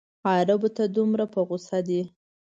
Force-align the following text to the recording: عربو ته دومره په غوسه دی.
عربو 0.29 0.69
ته 0.75 0.83
دومره 0.95 1.25
په 1.33 1.39
غوسه 1.47 1.79
دی. 1.87 2.01